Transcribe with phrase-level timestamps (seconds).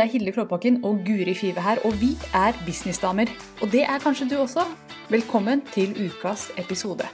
[0.00, 3.28] Det er Hilde Klåbakken og Guri Five her, og vi er businessdamer.
[3.62, 4.62] Og det er kanskje du også.
[5.10, 7.04] Velkommen til ukas episode.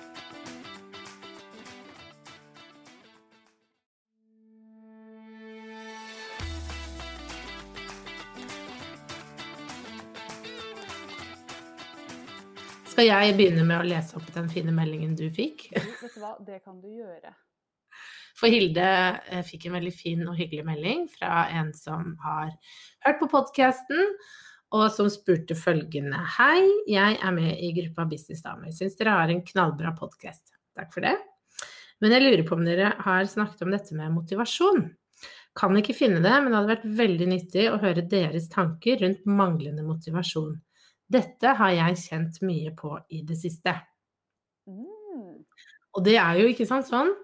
[12.87, 15.73] Skal jeg begynne med å lese opp den fine meldingen du fikk?
[15.75, 17.35] Vet du hva, det kan du gjøre.
[18.37, 18.89] For Hilde
[19.31, 22.53] eh, fikk en veldig fin og hyggelig melding fra en som har
[23.07, 24.13] hørt på podkasten,
[24.77, 26.61] og som spurte følgende Hei,
[26.91, 28.75] jeg er med i gruppa Businessdamer.
[28.75, 30.53] Syns dere har en knallbra podkast.
[30.77, 31.15] Takk for det.
[32.03, 34.83] Men jeg lurer på om dere har snakket om dette med motivasjon.
[35.57, 39.23] Kan ikke finne det, men det hadde vært veldig nyttig å høre deres tanker rundt
[39.25, 40.59] manglende motivasjon.
[41.09, 43.73] Dette har jeg kjent mye på i det siste.
[44.69, 45.41] Mm.
[45.97, 47.15] Og det er jo ikke sant sånn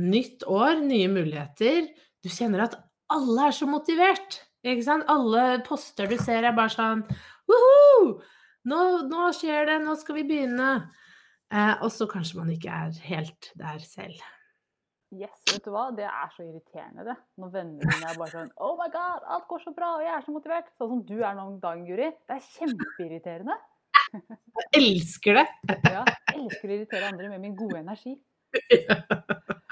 [0.00, 1.88] nytt år, nye muligheter.
[2.24, 2.76] Du kjenner at
[3.12, 4.40] alle er så motivert.
[4.64, 5.08] Ikke sant?
[5.12, 7.04] Alle poster du ser er bare sånn
[7.50, 8.20] Woho!
[8.64, 8.78] Nå,
[9.10, 10.70] nå skjer det, nå skal vi begynne.
[11.52, 14.22] Eh, og så kanskje man ikke er helt der selv.
[15.14, 15.90] Yes, vet du hva?
[15.94, 17.14] Det er så irriterende, det.
[17.38, 20.14] Når vennene mine er bare sånn Oh my god, alt går så bra, og jeg
[20.16, 20.72] er så motivert.
[20.80, 22.08] Sånn som du er nå om dagen, Guri.
[22.24, 23.58] Det er kjempeirriterende.
[24.14, 25.44] Jeg elsker det.
[25.90, 28.16] Ja, jeg elsker å irritere andre med min gode energi.
[28.88, 29.63] Ja,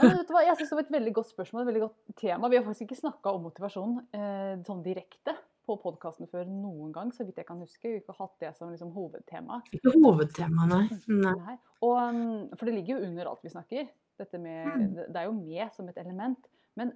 [0.00, 0.42] men vet du hva?
[0.46, 2.48] Jeg synes det var et veldig godt spørsmål, et veldig godt tema.
[2.52, 5.34] Vi har faktisk ikke snakka om motivasjon eh, sånn direkte
[5.68, 7.82] på podkasten før noen gang, så vidt jeg kan huske.
[7.88, 9.60] Vi har ikke hatt det som liksom, hovedtema.
[9.76, 10.86] Ikke hovedtema, nei.
[11.12, 11.56] nei.
[11.84, 13.88] Og, um, for det ligger jo under alt vi snakker.
[14.18, 14.94] Dette med, Mm.
[15.12, 16.48] det er jo med som et element.
[16.76, 16.92] Men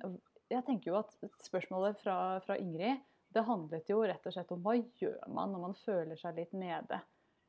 [0.51, 1.13] jeg tenker jo at
[1.45, 2.97] spørsmålet fra, fra Ingrid
[3.33, 6.53] det handlet jo rett og slett om hva gjør man når man føler seg litt
[6.53, 6.99] nede.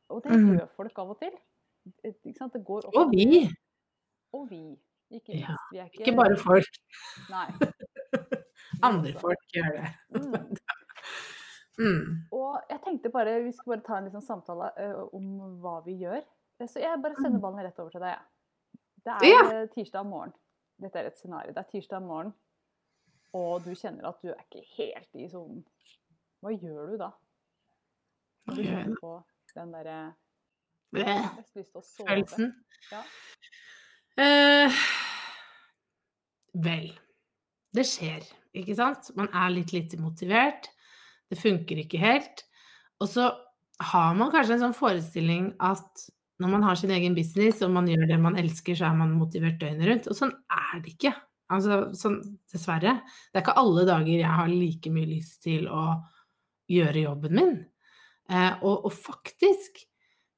[0.10, 0.58] Og det Mm.
[0.60, 1.32] gjør folk av og til.
[2.04, 3.50] Det går opp Og vi.
[4.34, 4.78] Og vi.
[5.14, 5.38] Ikke.
[5.40, 6.78] Ja, Vi ikke, Ikke bare folk.
[7.30, 7.48] Nei.
[8.90, 9.92] Andre folk gjør det.
[10.18, 10.56] Mm.
[11.74, 12.28] Mm.
[12.32, 15.24] Og jeg tenkte bare, vi skal bare ta en liten samtale uh, om
[15.64, 16.20] hva vi gjør.
[16.62, 18.14] Eh, Så jeg bare sender ballen rett over til deg.
[18.14, 18.22] jeg.
[19.08, 19.40] Det er Ja.
[19.64, 20.34] eh, tirsdag morgen.
[20.84, 21.50] Dette er et scenario.
[21.56, 22.30] Det er tirsdag morgen,
[23.34, 25.66] og du kjenner at du er ikke helt i sonen.
[26.46, 27.10] Hva gjør du da?
[28.46, 29.16] Hva gjør jeg da?
[29.56, 29.98] den derre
[30.94, 31.10] Følelsen.
[31.10, 32.08] Ja mest lyst til å sove.
[32.08, 32.54] Følelsen.
[32.92, 33.02] Ja.
[34.22, 34.70] Eh,
[36.54, 36.92] vel.
[37.74, 39.10] Det skjer, ikke sant?
[39.18, 40.70] Man er litt lite motivert.
[41.30, 42.46] Det funker ikke helt.
[43.02, 43.32] Og så
[43.84, 46.08] har man kanskje en sånn forestilling at
[46.42, 49.16] når man har sin egen business og man gjør det man elsker, så er man
[49.18, 50.10] motivert døgnet rundt.
[50.12, 51.14] Og sånn er det ikke.
[51.54, 52.20] Altså, sånn,
[52.52, 52.98] dessverre.
[53.30, 55.86] Det er ikke alle dager jeg har like mye lyst til å
[56.72, 57.56] gjøre jobben min.
[58.32, 59.84] Eh, og, og faktisk,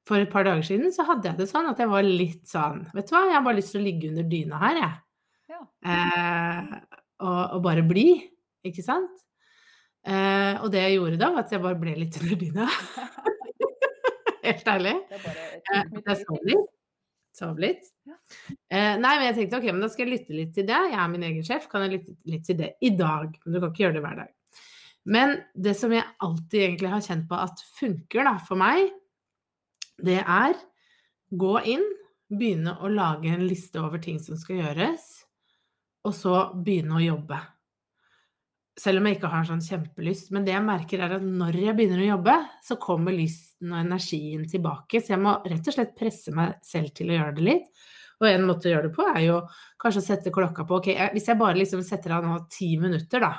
[0.06, 2.84] for et par dager siden så hadde jeg det sånn at jeg var litt sånn
[2.94, 4.96] Vet du hva, jeg har bare lyst til å ligge under dyna her, jeg.
[5.50, 5.62] Ja.
[5.86, 6.74] Eh,
[7.22, 8.10] og, og bare bli,
[8.66, 9.22] ikke sant?
[10.06, 12.68] Eh, og det jeg gjorde da, var at jeg bare ble litt under dyna.
[14.46, 14.94] Helt ærlig.
[15.10, 16.72] Eh, jeg sov litt.
[17.36, 17.90] Sov litt.
[18.08, 18.14] Ja.
[18.70, 20.78] Eh, nei, men jeg tenkte ok, men da skal jeg lytte litt til det.
[20.92, 23.34] Jeg er min egen sjef, kan jeg lytte litt til det i dag.
[23.42, 24.32] Men du kan ikke gjøre det hver dag.
[25.06, 28.88] Men det som jeg alltid egentlig har kjent på at funker da, for meg,
[30.02, 30.56] det er
[31.34, 31.84] gå inn,
[32.30, 35.04] begynne å lage en liste over ting som skal gjøres,
[36.06, 37.38] og så begynne å jobbe.
[38.76, 40.30] Selv om jeg ikke har sånn kjempelyst.
[40.36, 42.34] Men det jeg merker er at når jeg begynner å jobbe,
[42.64, 45.00] så kommer lysten og energien tilbake.
[45.00, 47.70] Så jeg må rett og slett presse meg selv til å gjøre det litt.
[48.20, 49.38] Og en måte å gjøre det på er jo
[49.82, 52.76] kanskje å sette klokka på Ok, jeg- hvis jeg bare liksom setter av nå ti
[52.80, 53.32] minutter, da,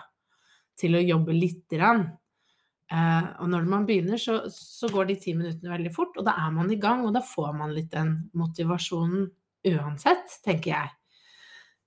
[0.77, 2.17] til å jobbe lite grann.
[2.89, 6.37] Uh, og når man begynner, så, så går de ti minuttene veldig fort, og da
[6.45, 9.25] er man i gang, og da får man litt den motivasjonen
[9.67, 10.89] uansett, tenker jeg.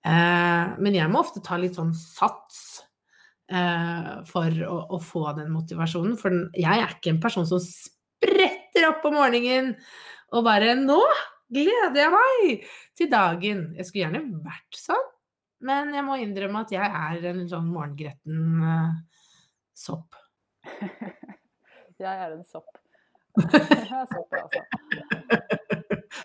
[0.07, 2.81] Eh, men jeg må ofte ta litt sånn sats
[3.53, 6.17] eh, for å, å få den motivasjonen.
[6.21, 9.75] For den, jeg er ikke en person som spretter opp om morgenen
[10.31, 11.01] og bare 'Nå
[11.51, 13.65] gleder jeg meg til dagen'.
[13.77, 15.09] Jeg skulle gjerne vært sånn,
[15.67, 18.95] men jeg må innrømme at jeg er en sånn morgengretten eh,
[19.77, 20.17] sopp.
[22.01, 22.79] Jeg er en sopp.
[23.53, 25.77] Jeg er sopp, altså.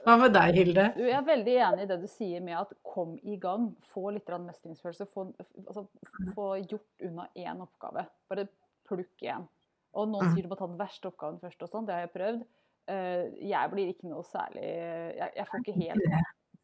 [0.03, 0.85] Hva med deg, Hilde?
[0.97, 3.69] Du, jeg er veldig enig i det du sier med at kom i gang.
[3.93, 5.07] Få litt mestringsfølelse.
[5.13, 5.27] Få,
[5.67, 5.87] altså,
[6.35, 8.05] få gjort unna én oppgave.
[8.29, 8.47] Bare
[8.89, 9.47] plukk én.
[9.95, 10.33] Og noen Mm.
[10.35, 11.85] sier du må ta den verste oppgaven først og sånn.
[11.87, 12.45] Det har jeg prøvd.
[12.87, 16.03] Eh, jeg blir ikke noe særlig jeg, jeg får ikke helt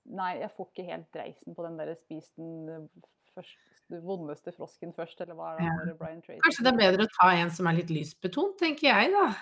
[0.06, 2.69] Nei, jeg får ikke helt dreisen på den der spis den
[3.39, 5.95] eh, vondeste frosken først, eller hva er det Ja.
[5.98, 9.12] Brian Tracy Kanskje det er bedre å ta en som er litt lysbetont, tenker jeg,
[9.16, 9.33] da.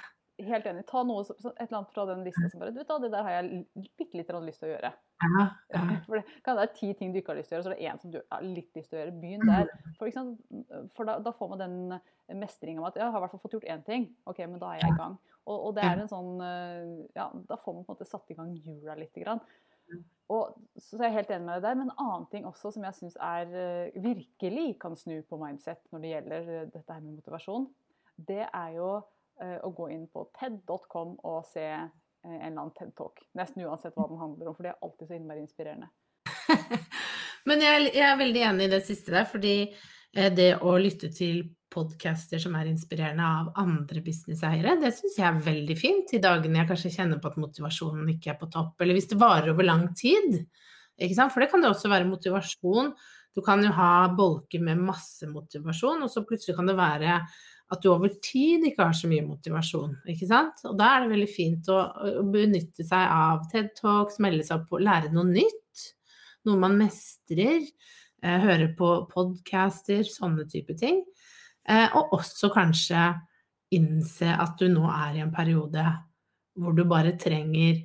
[0.47, 0.85] Helt enig.
[0.89, 3.25] Ta noe, et eller annet fra den lista som bare Du vet da, det der
[3.27, 3.63] har jeg
[3.99, 4.91] bitte litt lyst til å gjøre.
[5.23, 5.81] Ja, ja.
[6.07, 7.77] For det kan være ti ting du ikke har lyst til å gjøre, så er
[7.77, 9.15] det én som du har litt lyst til å gjøre.
[9.21, 9.73] Begynn der.
[9.99, 10.21] For?
[10.97, 13.57] For da, da får man den mestringa med at jeg har i hvert fall fått
[13.57, 14.09] gjort én ting.
[14.29, 15.17] OK, men da er jeg i gang.
[15.49, 18.29] Og, og det er en sånn eh, Ja, da får man på en måte satt
[18.29, 19.41] i gang hjula lite grann.
[20.29, 21.77] Og, så er jeg helt enig med deg der.
[21.79, 25.81] Men en annen ting også som jeg syns er eh, virkelig kan snu på mindset
[25.93, 27.65] når det gjelder eh, dette her med motivasjon,
[28.29, 29.07] det er jo eh,
[29.63, 31.87] å gå inn på ted.com og se eh,
[32.23, 33.21] en eller annen TED-talk.
[33.39, 35.89] Nesten uansett hva den handler om, for det er alltid så innmari inspirerende.
[37.49, 41.11] Men jeg, jeg er veldig enig i det siste der, fordi eh, det å lytte
[41.15, 46.21] til podcaster som er inspirerende av andre businesseiere, det syns jeg er veldig fint i
[46.23, 49.53] dagene jeg kanskje kjenner på at motivasjonen ikke er på topp, eller hvis det varer
[49.53, 50.41] over lang tid.
[50.99, 52.91] For det kan det også være motivasjon.
[53.37, 57.19] Du kan jo ha bolker med masse motivasjon, og så plutselig kan det være
[57.69, 59.93] at du over tid ikke har så mye motivasjon.
[60.09, 60.63] ikke sant?
[60.65, 61.77] Og da er det veldig fint å,
[62.21, 65.85] å benytte seg av TED Talks, melde seg opp på, lære noe nytt.
[66.49, 67.67] Noe man mestrer.
[68.19, 71.03] Eh, høre på podcaster, sånne type ting.
[71.69, 73.05] Eh, og også kanskje
[73.77, 75.85] innse at du nå er i en periode
[76.59, 77.83] hvor du bare trenger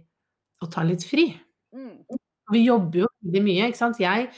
[0.65, 1.29] å ta litt fri.
[1.77, 2.19] Mm.
[2.55, 4.01] Vi jobber jo veldig mye, ikke sant.
[4.03, 4.31] Jeg,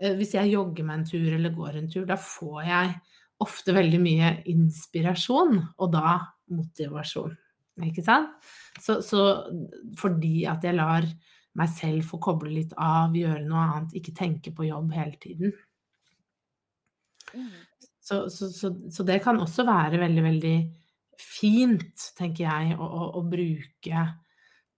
[0.00, 2.96] eh, hvis jeg jogger meg en tur eller går en tur, da får jeg
[3.44, 6.18] ofte veldig mye inspirasjon, og da
[6.52, 7.36] motivasjon.
[7.84, 8.34] Ikke sant?
[8.82, 9.22] Så, så
[9.98, 11.06] fordi at jeg lar
[11.58, 15.54] meg selv få koble litt av, gjøre noe annet, ikke tenke på jobb hele tiden.
[17.34, 17.52] Mm.
[18.04, 20.56] Så, så, så, så det kan også være veldig, veldig
[21.20, 24.04] fint, tenker jeg, å, å, å bruke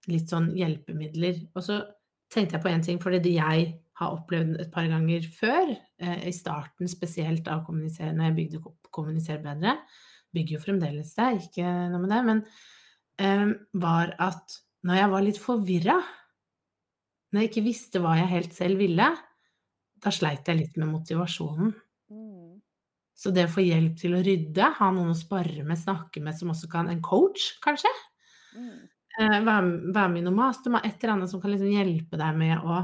[0.07, 1.41] litt sånn hjelpemidler.
[1.57, 1.81] Og så
[2.31, 3.67] tenkte jeg på en ting, fordi det jeg
[3.97, 8.61] har opplevd et par ganger før, eh, i starten spesielt av kommunisere, når jeg bygde
[8.65, 9.75] opp Kommuniser bedre,
[10.33, 12.39] bygger jo fremdeles det, ikke noe med det, men
[13.21, 14.55] eh, var at
[14.87, 15.97] når jeg var litt forvirra,
[17.33, 19.09] når jeg ikke visste hva jeg helt selv ville,
[20.01, 21.73] da sleit jeg litt med motivasjonen.
[22.13, 22.57] Mm.
[23.17, 26.37] Så det å få hjelp til å rydde, ha noen å spare med, snakke med,
[26.37, 27.91] som også kan En coach, kanskje?
[28.53, 28.85] Mm.
[29.17, 32.61] Eh, være med i noe mastermind, et eller annet som kan liksom hjelpe deg med
[32.61, 32.83] å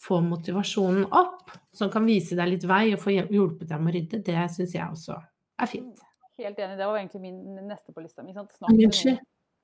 [0.00, 1.50] få motivasjonen opp.
[1.72, 4.22] Som kan vise deg litt vei og få hjulpet deg med å rydde.
[4.26, 5.18] Det syns jeg også
[5.60, 6.00] er fint.
[6.40, 6.78] Helt enig.
[6.80, 8.32] Det var egentlig min neste på lista mi.
[8.32, 9.20] Unnskyld.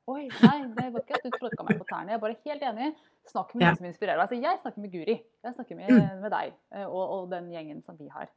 [0.07, 2.13] Oi, nei, det var ikke at du tråkka meg på tærne.
[2.13, 2.91] Jeg er bare helt enig.
[3.27, 3.71] Snakk med Ja.
[3.73, 4.23] noen som inspirerer deg.
[4.29, 5.17] Altså, jeg snakker med Guri.
[5.45, 6.21] Jeg snakker med, Mm.
[6.21, 8.29] med deg eh, og, og den gjengen som vi har.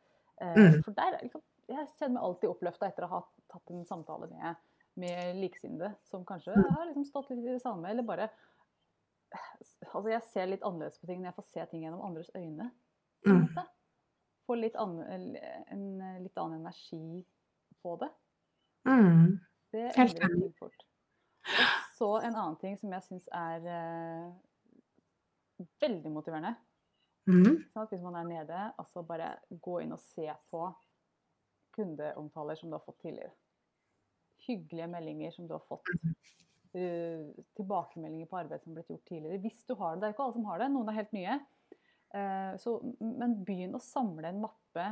[0.41, 0.83] Eh, Mm.
[0.83, 3.19] For der er liksom, Jeg kjenner meg alltid oppløfta etter å ha
[3.51, 4.55] tatt en samtale med,
[4.97, 6.63] med likesinnede som kanskje Mm.
[6.73, 8.29] har liksom stått litt i det samme, eller bare
[9.93, 12.69] Altså, jeg ser litt annerledes på ting når jeg får se ting gjennom andres øyne.
[13.27, 13.45] Mm.
[14.47, 15.37] Får litt, annen-
[15.69, 17.25] en litt annen energi
[17.83, 18.09] på det.
[18.87, 19.39] Mm.
[19.71, 20.85] Det endrer ting fort.
[21.49, 24.29] Og så en annen ting som jeg syns er uh,
[25.83, 26.55] veldig motiverende.
[27.29, 27.59] Mm.
[27.73, 27.89] Sånn?
[27.91, 30.63] Hvis man er nede, altså bare gå inn og se på
[31.75, 33.33] kundeomtaler som du har fått tidligere.
[34.47, 35.91] Hyggelige meldinger som du har fått.
[36.77, 39.41] Eh, tilbakemeldinger på arbeid som har blitt gjort tidligere.
[39.43, 40.01] Hvis du har det.
[40.01, 41.39] Det er ikke alle som har det, noen er helt nye.
[42.15, 44.87] Eh, så, men begynn å samle en mappe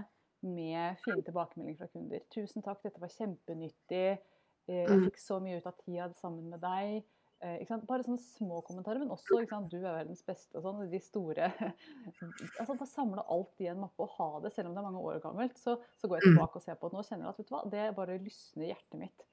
[0.46, 2.22] med fine tilbakemeldinger fra kunder.
[2.30, 4.20] 'Tusen takk, dette var kjempenyttig.
[4.68, 7.06] Eh, Jeg fikk så mye ut av tida sammen med deg.'
[7.38, 7.84] Ikke sant?
[7.86, 9.44] Bare sånne små kommentarer, men også?
[9.70, 10.80] 'du er verdens beste' og sånn.
[10.90, 11.46] De store
[12.60, 15.04] altså Bare samle alt i en mappe og ha det, selv om det er mange
[15.06, 15.58] år gammelt.
[15.62, 16.34] Så, så går jeg Mm.
[16.34, 18.72] tilbake og ser på det nå og kjenner at vet du hva, det bare lysner
[18.74, 19.28] hjertet mitt.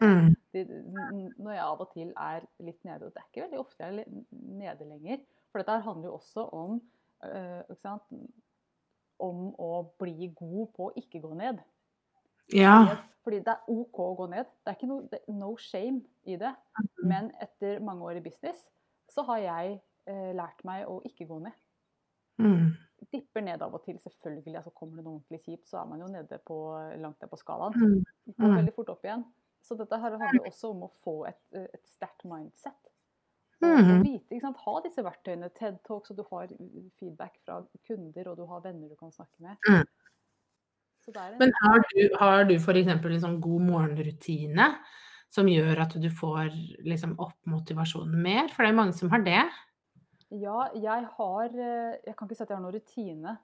[0.00, 0.34] Mm.
[0.52, 3.58] Det, n- når jeg av og til er litt nede, og det er ikke veldig
[3.60, 5.20] ofte jeg er nede lenger.
[5.52, 6.80] For dette handler jo også om,
[7.24, 7.62] øh,
[9.20, 11.60] om å bli god på å ikke gå ned.
[12.54, 12.96] Ja.
[13.22, 14.46] Fordi det er OK å gå ned.
[14.64, 16.54] Det er ikke noe det, no shame i det.
[16.80, 17.08] Mm.
[17.10, 18.62] Men etter mange år i business
[19.12, 21.52] så har jeg eh, lært meg å ikke gå ned.
[22.40, 22.70] Mm.
[23.12, 24.56] Dipper ned av og til, selvfølgelig.
[24.56, 26.56] altså Kommer det noe ordentlig kjipt, så er man jo nede på,
[27.02, 27.76] langt ned på skalaen.
[27.76, 28.00] Mm.
[28.38, 28.56] Går Mm.
[28.56, 29.24] veldig fort opp igjen.
[29.62, 32.76] Så dette her handler også om å få et, eh, et sterkt mindset.
[33.60, 34.02] Mhm.
[34.02, 34.52] vite?
[34.64, 35.50] Ha disse verktøyene.
[35.54, 36.48] TED Talk, så du har
[36.98, 39.56] feedback fra kunder, og du har venner du kan snakke med.
[39.68, 39.84] Mm.
[41.16, 42.88] En, Men har du, har du f.eks.
[42.88, 44.66] en sånn god morgenrutine
[45.32, 46.52] som gjør at du får
[46.86, 48.48] liksom opp motivasjonen mer?
[48.52, 49.42] For det er mange som har det.
[50.30, 53.38] Ja, jeg har eh, Jeg kan ikke si at jeg har noen rutine.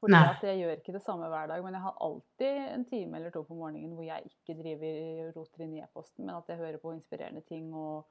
[0.00, 1.62] Fordi at jeg gjør ikke det samme hver dag.
[1.64, 5.64] Men jeg har alltid en time eller to på morgenen hvor jeg ikke driver roter
[5.64, 8.04] inn i e-posten, men at jeg hører på inspirerende ting og,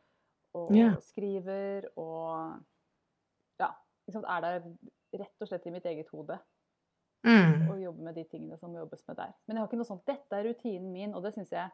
[0.58, 0.98] og yeah.
[1.02, 2.60] skriver og
[3.60, 3.70] Ja.
[4.08, 4.26] liksom?
[4.28, 4.60] Er der
[5.16, 6.40] rett og slett i mitt eget hode
[7.26, 7.72] Mm.
[7.72, 9.32] og jobber med de tingene som jobbes med der.
[9.48, 11.70] Men jeg har ikke noe sånt 'Dette er rutinen min', og det syns jeg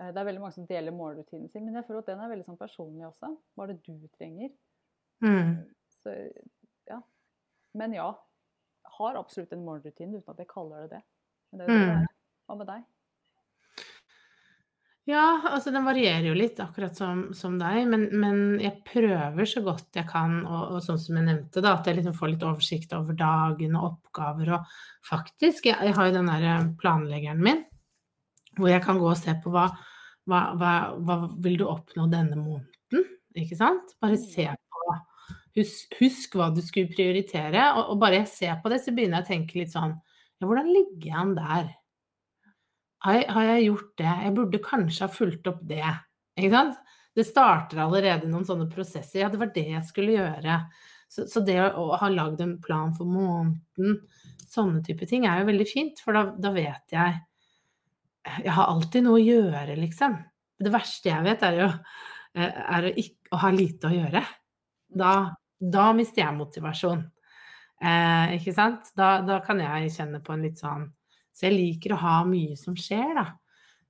[0.00, 2.32] Eh, Det er veldig mange som deler morgenrutinen sin, men jeg føler at den er
[2.32, 3.30] veldig sånn personlig også.
[3.54, 4.50] Hva er det du trenger?
[5.22, 5.52] Mm.
[6.02, 6.14] Så,
[6.90, 7.00] ja.
[7.78, 8.10] Men ja,
[8.98, 11.04] har absolutt en morgenrutine uten at jeg kaller det det.
[11.50, 12.10] Men det det Mm.
[12.44, 12.82] Hva med deg?
[15.04, 19.60] Ja, altså den varierer jo litt, akkurat som, som deg, men, men jeg prøver så
[19.64, 22.46] godt jeg kan, og, og sånn som jeg nevnte, da, at jeg liksom får litt
[22.48, 24.54] oversikt over dagen og oppgaver.
[24.56, 27.60] Og faktisk, jeg, jeg har jo den der planleggeren min,
[28.56, 29.66] hvor jeg kan gå og se på hva,
[30.30, 30.72] hva, hva,
[31.04, 33.04] hva vil du oppnå denne måneden,
[33.36, 33.92] ikke sant?
[34.00, 34.63] Bare se på,
[35.58, 39.20] husk, husk hva du skulle prioritere, og, og bare jeg ser på det, så begynner
[39.20, 39.94] jeg å tenke litt sånn,
[40.40, 41.70] ja, hvordan ligger jeg an der?
[43.04, 44.12] Har har jeg gjort det?
[44.24, 45.84] Jeg burde kanskje ha fulgt opp det.
[46.40, 46.78] Ikke sant?
[47.14, 49.20] Det starter allerede noen sånne prosesser.
[49.20, 50.58] Ja, det var det jeg skulle gjøre.
[51.12, 54.00] Så, så det å ha lagd en plan for måneden,
[54.50, 57.20] sånne type ting, er jo veldig fint, for da, da vet jeg
[58.24, 60.16] Jeg har alltid noe å gjøre, liksom.
[60.64, 64.22] Det verste jeg vet, er jo eh, er å, ikke, å ha lite å gjøre.
[64.96, 65.10] Da,
[65.58, 67.04] da mister jeg motivasjon.
[67.84, 68.92] Eh, ikke sant?
[68.96, 70.88] Da, da kan jeg kjenne på en litt sånn
[71.34, 73.24] så jeg liker å ha mye som skjer, da.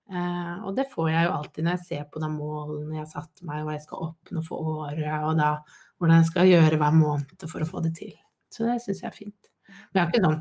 [0.04, 3.10] Eh, og det får jeg jo alltid når jeg ser på de målene jeg har
[3.10, 5.50] satt meg, hva jeg skal oppnå for året, og da
[5.98, 8.14] hvordan jeg skal gjøre hver måned for å få det til.
[8.52, 9.50] Så det syns jeg er fint.
[9.68, 10.40] Men jeg har ikke sånn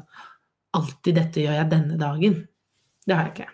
[0.80, 2.40] alltid dette gjør jeg denne dagen.
[3.04, 3.50] Det har jeg ikke.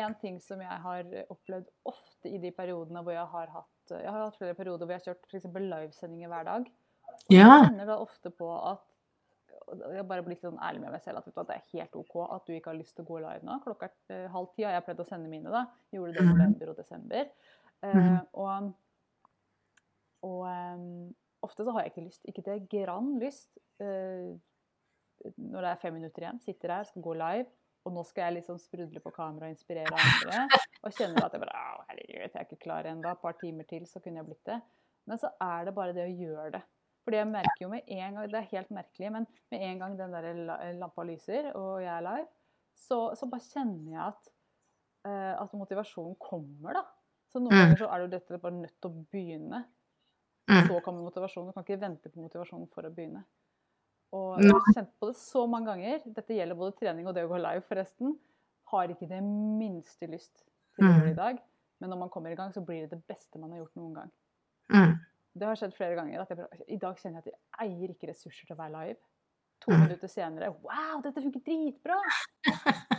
[0.00, 4.10] En ting som jeg har opplevd ofte i de periodene hvor jeg har hatt Jeg
[4.10, 5.44] har hatt flere perioder hvor jeg har kjørt f.eks.
[5.54, 6.70] livesendinger hver dag.
[7.10, 7.46] Og Ja.
[7.48, 8.78] jeg kjenner da ofte på at
[9.70, 11.78] Jeg har bare blitt litt sånn ærlig med meg selv at, du, at det er
[11.78, 13.58] helt OK at du ikke har lyst til å gå live nå.
[13.62, 15.50] Klokka er eh, halv ti, og jeg har pleid å sende mine.
[15.50, 15.66] da.
[15.92, 16.38] Gjorde det i Mhm.
[16.38, 17.24] november og desember.
[17.84, 18.26] Mhm.
[18.34, 18.74] og
[20.22, 22.24] og um, ofte så har jeg ikke lyst.
[22.28, 23.48] Ikke til grann lyst.
[23.80, 24.36] Uh,
[25.36, 27.46] når det er fem minutter igjen, sitter her, skal gå live,
[27.84, 30.42] og nå skal jeg liksom sprudle på kamera og inspirere andre.
[30.84, 33.10] Og kjenner at jeg bare «Au, herregud, jeg er ikke klar ennå.
[33.12, 34.60] Et par timer til, så kunne jeg blitt det.
[35.06, 36.62] Men så er det bare det å gjøre det.
[37.04, 39.96] Fordi jeg merker jo med en gang, Det er helt merkelig, men med en gang
[39.98, 42.28] den der lampa lyser og jeg er live,
[42.76, 44.28] så, så bare kjenner jeg at,
[45.08, 46.84] eh, at motivasjonen kommer, da.
[47.32, 47.60] Så noen Mm.
[47.64, 49.64] ganger så er det jo dette bare nødt til å begynne.
[50.50, 50.66] Mm.
[50.68, 51.48] Så kommer motivasjonen.
[51.48, 53.24] Du kan ikke vente på motivasjonen for å begynne.
[54.16, 56.00] Og jeg har kjent på det så mange ganger.
[56.16, 58.16] Dette gjelder både trening og det å gå live, forresten.
[58.72, 60.42] Har ikke det minste lyst
[60.74, 61.38] til å gjøre det i dag.
[61.80, 63.94] Men når man kommer i gang, så blir det det beste man har gjort noen
[63.94, 64.10] gang.
[64.74, 64.96] Mm.
[65.40, 66.20] Det har skjedd flere ganger.
[66.20, 69.00] at jeg I dag kjenner jeg at jeg eier ikke ressurser til å være live.
[69.60, 69.80] To Mm.
[69.84, 71.98] minutter senere Wow, dette funker dritbra!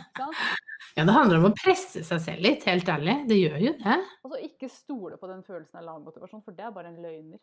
[0.96, 3.14] Ja, det handler om å presse seg selv litt, helt ærlig.
[3.26, 3.94] Det gjør jo det.
[4.22, 6.98] Og så ikke stole på den følelsen av lav motivasjon, for det er bare en
[7.02, 7.40] løgner.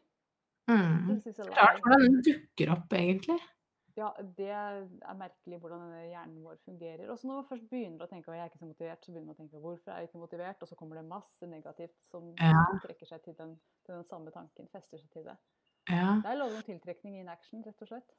[0.69, 1.17] Mm.
[1.25, 1.79] Lie.
[1.81, 3.39] hvordan den dukker opp, egentlig.
[4.00, 7.10] Ja, det er merkelig hvordan hjernen vår fungerer.
[7.12, 9.12] Og så når man først begynner å tenke at jeg er ikke så motivert, så
[9.12, 10.62] begynner man å tenke hvorfor er jeg ikke motivert?
[10.63, 12.63] Og så kommer det masse negativt som Ja.
[12.86, 15.36] trekker seg til den, til den samme tanken, fester seg til det.
[15.89, 16.20] Ja.
[16.24, 18.10] Det er lov om tiltrekning in action, rett og slett.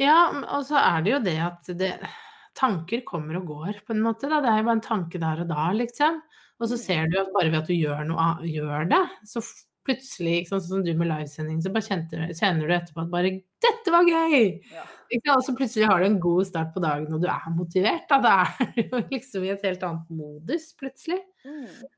[0.00, 0.18] Ja,
[0.56, 1.92] og så er det jo det at det,
[2.60, 4.28] tanker kommer og går, på en måte.
[4.28, 4.40] Da.
[4.42, 6.20] Det er jo bare en tanke der og da, liksom.
[6.60, 6.84] Og så Mm.
[6.84, 9.40] ser du at bare ved at du gjør, noe, gjør det, så
[9.86, 13.92] plutselig, sånn som du med livesending, så bare kjente, kjenner du etterpå at bare 'Dette
[13.92, 14.84] var gøy!' Ja.
[15.34, 18.06] Og så plutselig har du en god start på dagen, og du er motivert.
[18.10, 18.34] Da, det
[18.66, 21.18] er jo liksom i et helt annet modus, plutselig.
[21.44, 21.88] Mm.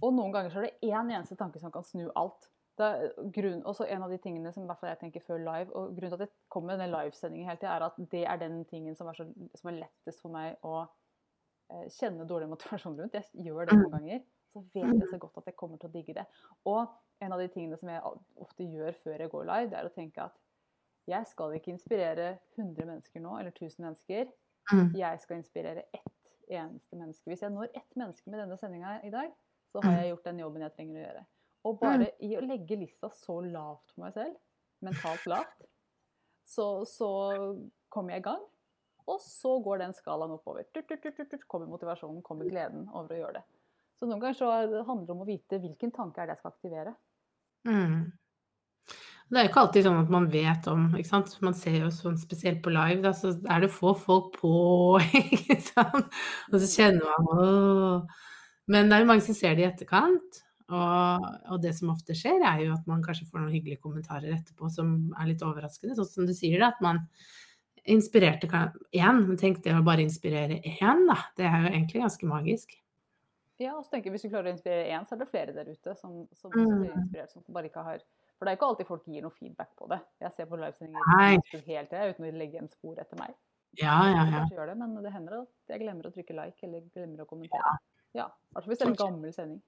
[0.00, 2.48] Og noen ganger så er det én eneste tanke som kan snu alt.
[2.80, 2.88] Det
[3.34, 6.26] grunn, også en av de tingene som jeg tenker før live, og grunnen til at
[6.26, 9.18] jeg kommer med den livesendingen hele tida, er at det er den tingen som er,
[9.18, 9.26] så,
[9.60, 13.18] som er lettest for meg å eh, kjenne dårlig motivasjon rundt.
[13.18, 14.24] Jeg gjør det noen ganger,
[14.54, 16.26] så vet jeg så godt at jeg kommer til å digge det.
[16.70, 16.80] Og
[17.20, 19.94] en av de tingene som jeg ofte gjør før jeg går live, det er å
[19.94, 20.38] tenke at
[21.10, 24.30] jeg skal ikke inspirere 100 mennesker nå, eller 1000 mennesker.
[24.70, 24.92] Mm.
[24.98, 27.30] Jeg skal inspirere ett eneste menneske.
[27.30, 29.32] Hvis jeg når ett menneske med denne sendinga i dag,
[29.70, 31.24] så har jeg gjort den jobben jeg trenger å gjøre.
[31.68, 34.38] Og bare i å legge lista så lavt for meg selv,
[34.84, 35.66] mentalt lavt,
[36.48, 37.10] så, så
[37.92, 38.42] kommer jeg i gang.
[39.10, 40.66] Og så går den skalaen oppover.
[40.70, 43.44] Tut, tut, tut, tut, tut, kommer motivasjonen, kommer gleden over å gjøre det.
[43.98, 44.50] Så noen ganger så
[44.86, 46.94] handler det om å vite hvilken tanke er det jeg skal aktivere.
[47.68, 48.12] Mm.
[49.30, 51.36] Det er jo ikke alltid sånn at man vet om, ikke sant.
[51.44, 54.52] Man ser jo sånn spesielt på live, da, så er det få folk på,
[55.22, 56.08] ikke sant.
[56.50, 58.24] Og så kjenner man åh.
[58.70, 60.40] Men det er jo mange som ser det i etterkant.
[60.70, 64.34] Og, og det som ofte skjer, er jo at man kanskje får noen hyggelige kommentarer
[64.34, 65.96] etterpå som er litt overraskende.
[65.98, 67.02] Sånn som du sier, da, at man
[67.90, 68.50] inspirerte
[68.94, 69.24] én.
[69.40, 71.18] Tenk det å bare inspirere én, da.
[71.38, 72.79] Det er jo egentlig ganske magisk.
[73.60, 75.52] Ja, og så tenker jeg Hvis du klarer å inspirere én, så er det flere
[75.52, 76.80] der ute som, som Mm.
[76.80, 77.30] blir inspirert.
[77.34, 78.00] Som bare ikke har
[78.38, 79.98] For det er ikke alltid folk gir noe feedback på det.
[80.22, 83.34] Jeg ser på livesendinger hele til uten å legge en spor etter meg.
[83.76, 84.46] Ja, ja, ja.
[84.66, 87.74] Det, men det hender at jeg glemmer å trykke like eller glemmer å kommentere.
[88.16, 89.60] Ja, i hvert fall hvis det er en gammel sending.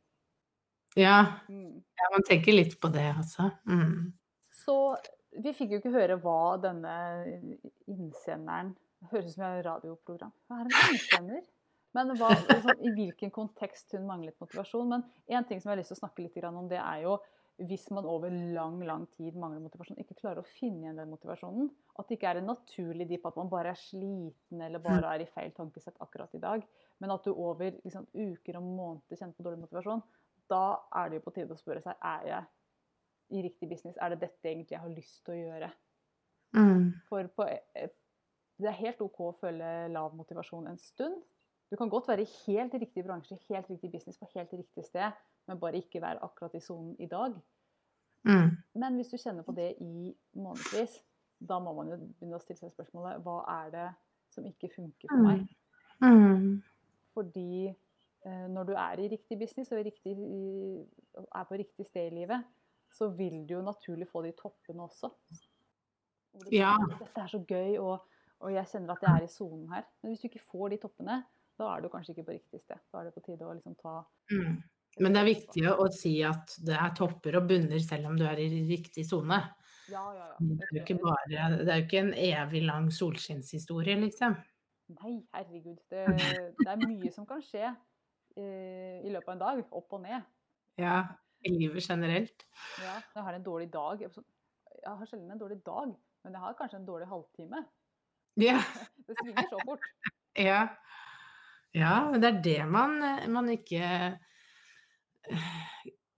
[0.97, 1.19] Ja,
[1.49, 1.83] Mm.
[2.01, 3.51] ja, man tenker litt på det altså.
[3.69, 4.13] Mm.
[4.51, 4.97] Så
[5.37, 6.97] vi fikk jo ikke høre hva denne
[7.89, 10.33] innsenderen Det høres ut som et radioprogram.
[10.49, 11.43] Hva er en innsender?
[11.93, 14.89] Men hva, liksom, I hvilken kontekst hun manglet motivasjon.
[14.89, 17.19] Men en ting som jeg har lyst til å snakke litt om, det er jo
[17.63, 21.69] hvis man over lang lang tid mangler motivasjon, ikke klarer å finne igjen den motivasjonen.
[22.01, 25.25] At det ikke er en naturlig dip at man bare er sliten eller bare er
[25.25, 26.65] i feil tankesett akkurat i dag.
[27.03, 30.03] Men at du over liksom, uker og måneder kjenner på dårlig motivasjon.
[30.51, 30.65] Da
[31.03, 32.51] er det jo på tide å spørre seg er jeg
[33.33, 34.01] i riktig business.
[34.01, 35.71] Er det dette egentlig jeg har lyst til å gjøre?
[36.57, 36.89] Mm.
[37.09, 37.93] For på, eh,
[38.61, 41.21] det er helt OK å føle lav motivasjon en stund.
[41.73, 45.14] Du kan godt være i helt riktig bransje, helt riktig business på helt riktig sted,
[45.49, 47.33] men bare ikke være akkurat i sonen i dag.
[48.29, 48.50] Mm.
[48.75, 50.99] Men hvis du kjenner på det i månedsvis,
[51.49, 53.87] da må man jo begynne å stille seg spørsmålet hva er det
[54.35, 55.49] som ikke funker for meg?
[56.05, 56.61] Mm.
[57.17, 60.85] Fordi eh, når du er i riktig business og i riktig, i,
[61.25, 62.45] er på riktig sted i livet,
[62.93, 65.09] så vil du jo naturlig få de toppene også.
[65.33, 66.76] Det, Ja.
[67.00, 68.05] Dette er så gøy, og,
[68.45, 69.88] og jeg kjenner at jeg er i sonen her.
[70.02, 71.23] Men hvis du ikke får de toppene,
[71.62, 72.81] da er du kanskje ikke på riktig sted.
[72.92, 74.02] Da er det på tide å liksom ta
[74.33, 74.62] Mm.
[75.00, 78.26] Men det er viktig å si at det er topper og bunner selv om du
[78.28, 79.38] er i riktig sone.
[79.88, 80.37] Ja, ja, ja.
[80.37, 84.37] Det er jo ikke bare Det er jo ikke en evig lang solskinnshistorie, liksom.
[84.92, 85.81] Nei, herregud.
[85.88, 86.04] Det,
[86.59, 89.64] det er mye som kan skje eh, i løpet av en dag.
[89.81, 90.28] Opp og ned.
[90.81, 91.00] Ja.
[91.42, 92.45] I livet generelt.
[92.85, 94.12] Ja, jeg har en dårlig dag Jeg
[94.83, 95.92] jeg har sjelden en dårlig dag,
[96.25, 97.64] men jeg har kanskje en dårlig halvtime.
[98.40, 98.59] Ja.
[99.07, 99.85] Det svinger så fort.
[100.38, 100.66] Ja.
[101.76, 102.99] Ja, men det er det man,
[103.33, 103.87] man ikke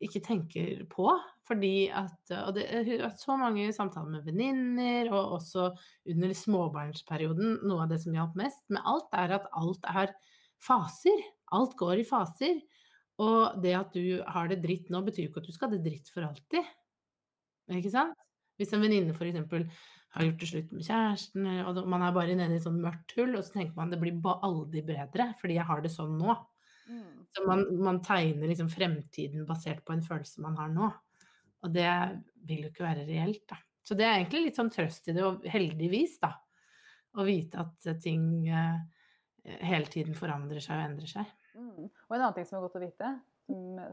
[0.05, 1.09] ikke tenker på.
[1.45, 5.69] Fordi at Og det har vært så mange samtaler med venninner, og også
[6.11, 7.59] under småbarnsperioden.
[7.69, 10.15] Noe av det som hjalp mest med alt, er at alt er
[10.65, 11.25] faser.
[11.55, 12.63] Alt går i faser.
[13.23, 15.77] Og det at du har det dritt nå, betyr jo ikke at du skal ha
[15.77, 16.73] det dritt for alltid.
[17.77, 18.17] Ikke sant?
[18.59, 19.69] Hvis en venninne f.eks.
[20.15, 23.15] har gjort det slutt med kjæresten, og man er bare nede i et sånt mørkt
[23.19, 26.37] hull, og så tenker man det blir aldri bedre fordi jeg har det sånn nå.
[26.87, 27.25] Mm.
[27.35, 30.91] Så man, man tegner liksom fremtiden basert på en følelse man har nå.
[31.65, 31.89] Og det
[32.47, 33.59] vil jo ikke være reelt, da.
[33.85, 36.31] Så det er egentlig litt sånn trøst i det, og heldigvis, da.
[37.15, 38.79] Å vite at ting eh,
[39.65, 41.33] hele tiden forandrer seg og endrer seg.
[41.55, 41.89] Mm.
[41.89, 43.11] Og en annen ting som er godt å vite,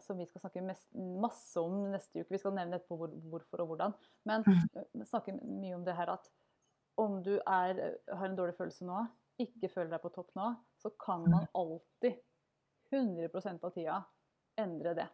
[0.02, 3.64] som, vi skal snakke mest, masse om neste uke Vi skal nevne etterpå hvor, hvorfor
[3.66, 3.94] og hvordan.
[4.26, 4.86] Men Mm.
[5.02, 6.30] vi snakker mye om det her at
[6.98, 9.06] om du er, har en dårlig følelse nå,
[9.40, 12.20] ikke føler deg på topp nå, så kan man alltid
[12.92, 14.04] 100% av tida
[14.60, 15.08] endre det.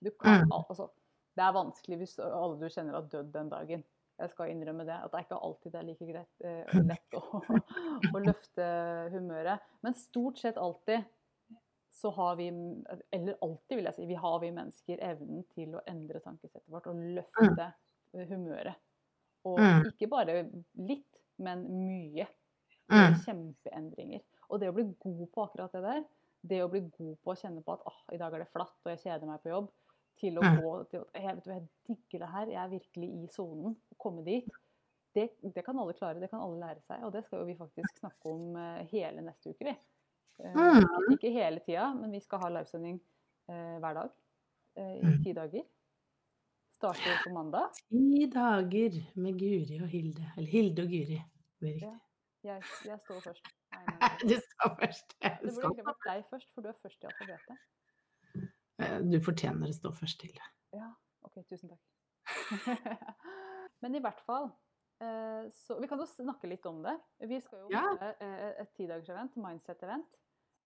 [0.00, 0.52] Du kan, Mm.
[0.52, 0.88] altså,
[1.36, 3.84] det er vanskelig hvis alle du kjenner har dødd den dagen.
[4.18, 4.94] Jeg skal innrømme det.
[4.94, 7.20] At det er ikke alltid det er like greit, eh, lett å,
[8.14, 8.66] å løfte
[9.10, 9.60] humøret.
[9.82, 11.04] Men stort sett alltid
[11.94, 12.48] så har vi,
[13.14, 16.88] eller alltid vil jeg si, vi har vi mennesker evnen til å endre tankesettet vårt
[16.90, 18.24] og løfte mm.
[18.32, 18.80] humøret.
[19.46, 19.84] Og Mm.
[19.92, 20.34] ikke bare
[20.88, 22.26] litt, men mye.
[22.92, 23.14] Mm.
[23.24, 24.20] Kjempeendringer.
[24.50, 26.02] Og det å bli god på akkurat det der,
[26.44, 28.76] det å bli god på å kjenne på at ah, i dag er det flatt
[28.84, 29.70] og jeg kjeder meg på jobb,
[30.20, 30.58] til å Mm.
[30.62, 33.76] gå til å jeg, vet du, jeg digger det her, jeg er virkelig i sonen,
[33.98, 34.50] komme dit.
[35.14, 37.56] Det, det kan alle klare, det kan alle lære seg, og det skal jo vi
[37.58, 39.74] faktisk snakke om eh, hele neste uke, vi.
[40.42, 41.12] Eh, Mm.
[41.14, 43.00] Ikke hele tida, men vi skal ha livesending
[43.48, 44.10] eh, hver dag
[44.76, 45.22] eh, i Mm.
[45.24, 45.62] ti dager.
[46.74, 47.70] Starter på mandag.
[47.88, 50.24] Ti dager med Guri og Hilde.
[50.36, 51.20] Eller Hilde og Guri.
[51.60, 51.94] Det er Ja.
[52.44, 53.46] Jeg, jeg står først.
[53.72, 54.08] Nei, nei, nei.
[54.28, 55.14] Du skal først.
[55.22, 57.56] Det burde egentlig vært deg først, for du er først i alfabetet.
[59.12, 60.48] Du fortjener å stå først til det.
[60.76, 60.90] Ja,
[61.24, 61.38] OK.
[61.48, 61.80] Tusen takk.
[63.82, 64.50] Men i hvert fall
[65.52, 66.94] så Vi kan jo snakke litt om det.
[67.28, 68.12] Vi skal jo ha ja.
[68.62, 70.06] et tidagersevent, mindset-event.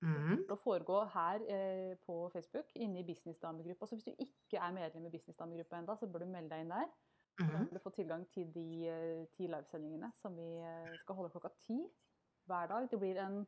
[0.00, 0.44] Mm.
[0.48, 3.86] Det foregår her eh, på Facebook inne i businessdamegruppa.
[3.86, 6.74] Så hvis du ikke er medlem i businessdamegruppa ennå, så bør du melde deg inn
[6.74, 6.90] der.
[7.38, 7.66] så Mm.
[7.70, 11.48] vil du få tilgang til de eh, ti livesendingene som vi eh, skal holde klokka
[11.66, 11.78] ti
[12.46, 12.88] hver dag.
[12.90, 13.46] Det blir en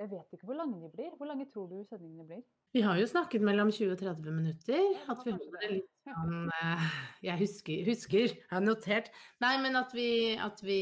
[0.00, 1.10] Jeg vet ikke hvor lange de blir.
[1.16, 2.42] Hvor lange tror du sendingene blir?
[2.72, 4.78] Vi har jo snakket mellom 20 og 30 minutter.
[5.10, 6.86] At vi det litt sånn eh,
[7.22, 9.10] Jeg husker, husker, jeg har notert.
[9.40, 10.78] Nei, men at vi, at vi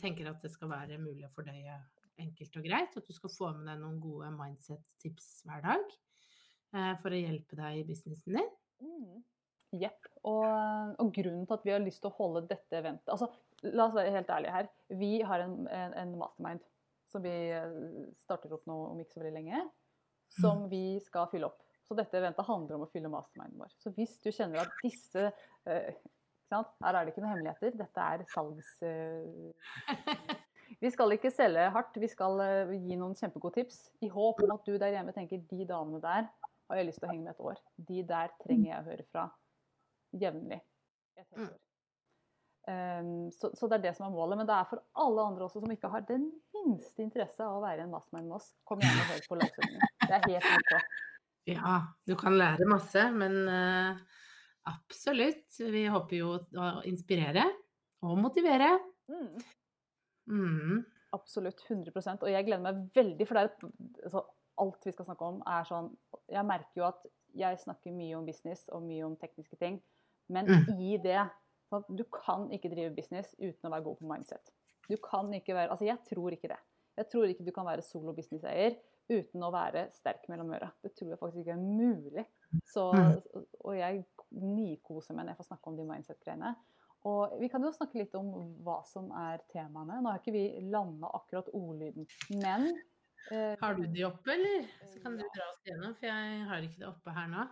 [0.00, 1.76] tenker at det skal være mulig å fordøye
[2.20, 2.96] enkelt og greit.
[2.98, 7.58] At du skal få med deg noen gode mindset-tips hver dag eh, for å hjelpe
[7.58, 8.50] deg i businessen din.
[8.82, 9.22] Mm.
[10.28, 10.44] Og,
[11.00, 13.30] og grunnen til at vi har lyst til å holde dette eventet altså,
[13.64, 14.68] La oss være helt ærlige her.
[15.00, 16.64] Vi har en, en, en mastermind
[17.12, 17.76] som vi eh,
[18.24, 19.60] starter opp nå om ikke så veldig lenge,
[20.34, 21.60] som vi skal fylle opp.
[21.86, 23.70] Så dette eventet handler om å fylle masterminden vår.
[23.78, 25.30] Så hvis du kjenner at disse
[25.68, 25.94] eh.
[26.52, 27.76] Her er det ikke noen hemmeligheter.
[27.78, 28.74] Dette er salgs...
[28.84, 30.34] Eh,
[30.82, 33.84] Vi skal ikke selge hardt, vi skal eh, gi noen kjempegode tips.
[34.02, 36.26] I håp om at du der hjemme tenker de damene der
[36.72, 37.60] har jeg lyst til å henge med et år.
[37.90, 39.26] De der trenger jeg å høre fra
[40.22, 40.58] jevnlig.
[42.62, 44.40] Um, så, så, det er det som er målet.
[44.40, 47.64] Men det er for alle andre også som ikke har den minste interesse av å
[47.64, 48.52] være en mastermind med oss.
[48.68, 49.88] Kom gjerne og hør på livesendingen.
[50.02, 50.98] Det er helt ok.
[51.50, 53.98] Ja, du kan lære masse, men uh,
[54.70, 55.48] absolutt.
[55.58, 57.48] Vi håper jo å inspirere
[58.06, 58.76] og motivere.
[59.10, 59.42] Mm.
[60.32, 60.82] Mm.
[61.12, 61.60] Absolutt.
[61.68, 61.92] 100
[62.22, 63.72] Og jeg gleder meg veldig, for det er,
[64.06, 64.22] altså,
[64.62, 65.90] alt vi skal snakke om, er sånn
[66.32, 69.78] Jeg merker jo at jeg snakker mye om business og mye om tekniske ting,
[70.32, 70.66] men mm.
[70.76, 71.22] i det
[71.72, 74.52] sånn Du kan ikke drive business uten å være god på mindset.
[74.88, 76.60] Du kan ikke være Altså, jeg tror ikke det.
[76.98, 78.76] Jeg tror ikke du kan være solo businesseier
[79.12, 80.68] uten å være sterk mellom øra.
[80.84, 82.24] Det tror jeg faktisk ikke er mulig.
[82.68, 83.46] Så, mm.
[83.64, 86.52] og jeg nikoser meg når jeg får snakke om de mindset-greiene.
[87.08, 88.28] Og vi kan jo snakke litt om
[88.62, 89.98] hva som er temaene.
[90.02, 92.06] Nå har ikke vi landa akkurat ordlyden,
[92.38, 92.68] men
[93.32, 94.68] eh, Har du de oppe, eller?
[94.86, 97.48] Så kan du dra oss gjennom, for jeg har ikke det oppe her nå.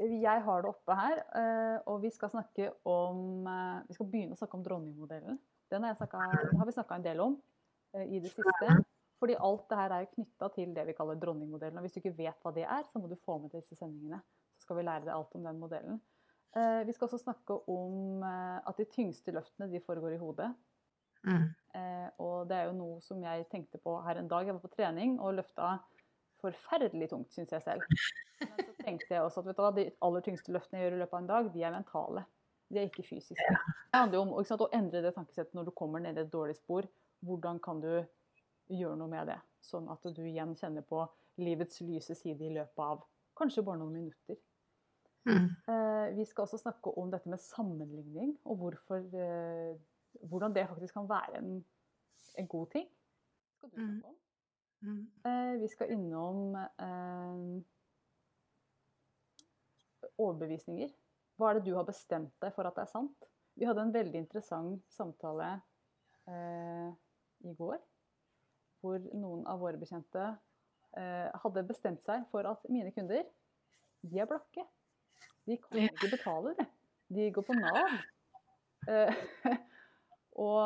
[0.00, 4.36] Jeg har det oppe her, eh, og vi skal snakke om eh, Vi skal begynne
[4.36, 5.40] å snakke om dronningmodellen.
[5.70, 7.36] Den har, snakket, har vi snakka en del om
[7.96, 8.78] eh, i det siste.
[9.20, 11.76] Fordi alt det her er knytta til det vi kaller dronningmodellen.
[11.76, 13.76] Og hvis du ikke vet hva det er, så må du få med til disse
[13.76, 14.22] sendingene.
[14.56, 16.00] Så skal vi lære deg alt om den modellen.
[16.56, 20.50] Eh, vi skal også snakke om eh, at de tyngste løftene de foregår i hodet.
[21.22, 21.46] Mm.
[21.76, 24.48] Eh, og det er jo noe som jeg tenkte på her en dag.
[24.48, 25.76] Jeg var på trening og løfta
[26.40, 27.84] forferdelig tungt, syns jeg selv.
[28.40, 31.16] Men så tenkte jeg også at du, de aller tyngste løftene jeg gjør i løpet
[31.18, 32.24] av en dag, de er mentale.
[32.70, 33.52] De er ikke fysiske.
[33.90, 36.32] Det handler jo om sant, å endre det tankesettet når du kommer ned i et
[36.32, 36.88] dårlig spor.
[37.26, 37.90] Hvordan kan du
[38.70, 41.02] gjøre noe med det, sånn at du igjen kjenner på
[41.42, 43.02] livets lyse side i løpet av
[43.38, 44.38] kanskje bare noen minutter.
[45.28, 45.50] Mm.
[45.68, 49.76] Eh, vi skal også snakke om dette med sammenligning, og hvorfor, eh,
[50.28, 51.64] hvordan det faktisk kan være en,
[52.38, 52.88] en god ting.
[53.56, 53.86] Skal du mm.
[53.86, 54.16] snakke om.
[54.80, 55.02] Mm.
[55.26, 56.56] Eh, vi skal innom
[60.18, 60.92] overbevisninger.
[61.36, 63.28] Hva er det du har bestemt deg for at det er sant?
[63.56, 65.50] Vi hadde en veldig interessant samtale
[66.28, 66.90] eh,
[67.48, 67.78] i går,
[68.80, 70.26] hvor noen av våre bekjente
[70.96, 73.24] eh, hadde bestemt seg for at mine kunder,
[74.00, 74.64] de er blakke.
[75.50, 76.66] De kan ikke betale det.
[77.10, 77.98] De går på Nav.
[78.88, 79.22] Eh,
[80.46, 80.62] og,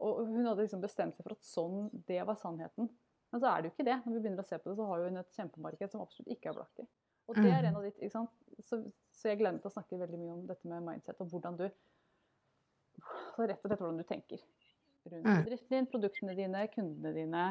[0.00, 2.88] og, hun hadde liksom bestemt seg for at sånn, det var sannheten.
[3.34, 3.98] Men så er det jo ikke det.
[4.04, 6.52] Når vi begynner å se på det, så har hun et kjempemarked som absolutt ikke
[6.52, 6.86] er blakke.
[7.24, 8.32] Og det er en av ditt, ikke sant?
[8.68, 8.78] Så,
[9.16, 11.56] så jeg gleder meg til å snakke veldig mye om dette med mindset, og hvordan
[11.60, 11.68] du
[13.34, 14.42] så rett og slett hvordan du tenker
[15.10, 15.40] rundt mm.
[15.44, 17.46] bedriften din, produktene dine, kundene dine,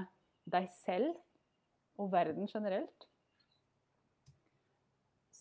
[0.50, 1.18] deg selv
[2.02, 3.08] og verden generelt.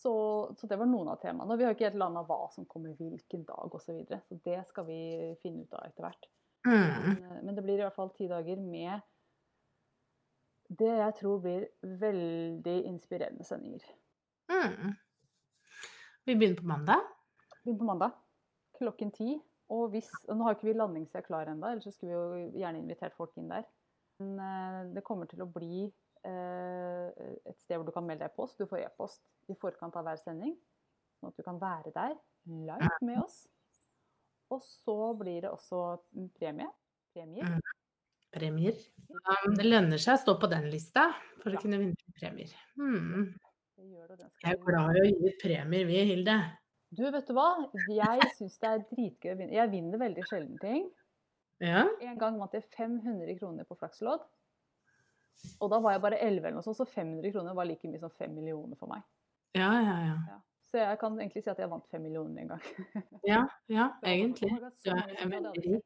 [0.03, 0.13] Så,
[0.59, 1.53] så, det var noen av temaene.
[1.53, 3.85] Og vi har ikke helt landa hva som kommer hvilken dag osv.
[3.85, 4.19] Så, videre.
[4.27, 4.99] så det skal vi
[5.39, 6.27] finne ut av etter hvert.
[6.67, 6.75] Mm.
[6.75, 9.05] Men, eh, men, det blir i hvert fall ti dager med
[10.73, 11.65] det jeg tror blir
[12.01, 13.87] veldig inspirerende sendinger.
[14.51, 14.91] Mm.
[16.27, 17.07] Vi begynner på mandag?
[17.61, 18.19] Begynner på mandag.
[18.79, 19.37] Klokken ti.
[19.71, 23.15] Og hvis, Nå har ikke vi landingssida klar ennå, ellers skulle vi jo gjerne invitert
[23.15, 23.63] folk inn der.
[24.19, 25.87] Men uh, det kommer til å bli
[26.23, 30.05] et sted hvor du kan melde deg på, så du får e-post i forkant av
[30.07, 30.53] hver sending.
[31.19, 32.15] Sånn at du kan være der
[32.47, 33.43] live med oss.
[34.53, 35.83] Og så blir det også
[36.37, 36.69] premie.
[37.13, 37.55] Premier.
[37.55, 37.61] Mm.
[38.33, 38.77] Premier.
[39.13, 41.09] Um, det lønner seg å stå på den lista
[41.41, 41.59] for ja.
[41.59, 42.53] å kunne vinne premier.
[42.79, 43.31] Hmm.
[43.77, 46.37] Jeg er glad i å gi premier, vi, Hilde.
[46.93, 47.47] Du, vet du hva?
[47.89, 49.55] Jeg syns det er dritgøy å vinne.
[49.57, 50.87] Jeg vinner veldig sjelden ting.
[51.63, 51.85] Ja.
[52.03, 54.25] En gang vant jeg 500 kroner på flakslodd.
[55.59, 58.01] Og da var jeg bare 11 eller noe sånt, så 500 kroner var like mye
[58.01, 59.03] som 5 millioner for meg.
[59.57, 60.17] Ja, ja, ja.
[60.33, 60.39] ja.
[60.73, 62.63] Så jeg kan egentlig si at jeg vant 5 millioner en gang.
[63.31, 64.49] ja, ja, egentlig.
[64.81, 65.83] Du er veldig rik.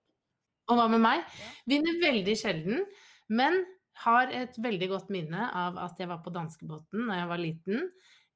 [0.67, 1.25] Og hva med meg?
[1.67, 2.85] Vinner veldig sjelden,
[3.31, 3.61] men
[4.03, 7.85] har et veldig godt minne av at jeg var på danskebåten da jeg var liten.